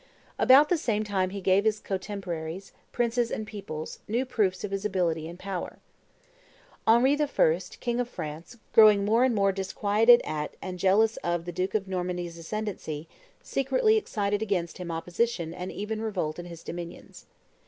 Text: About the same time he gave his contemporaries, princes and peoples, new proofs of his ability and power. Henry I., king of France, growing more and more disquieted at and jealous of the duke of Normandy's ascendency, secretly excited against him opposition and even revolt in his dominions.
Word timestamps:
About 0.39 0.69
the 0.69 0.79
same 0.79 1.03
time 1.03 1.29
he 1.29 1.41
gave 1.41 1.63
his 1.63 1.79
contemporaries, 1.79 2.71
princes 2.91 3.29
and 3.29 3.45
peoples, 3.45 3.99
new 4.07 4.25
proofs 4.25 4.63
of 4.63 4.71
his 4.71 4.83
ability 4.83 5.27
and 5.27 5.37
power. 5.37 5.77
Henry 6.87 7.15
I., 7.21 7.59
king 7.79 7.99
of 7.99 8.09
France, 8.09 8.57
growing 8.73 9.05
more 9.05 9.23
and 9.23 9.35
more 9.35 9.51
disquieted 9.51 10.19
at 10.23 10.57
and 10.59 10.79
jealous 10.79 11.17
of 11.17 11.45
the 11.45 11.51
duke 11.51 11.75
of 11.75 11.87
Normandy's 11.87 12.39
ascendency, 12.39 13.07
secretly 13.43 13.95
excited 13.95 14.41
against 14.41 14.79
him 14.79 14.89
opposition 14.89 15.53
and 15.53 15.71
even 15.71 16.01
revolt 16.01 16.39
in 16.39 16.45
his 16.45 16.63
dominions. 16.63 17.27